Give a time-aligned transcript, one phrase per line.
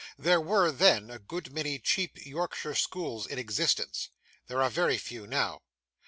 [0.17, 4.09] There were, then, a good many cheap Yorkshire schools in existence.
[4.47, 5.61] There are very few now.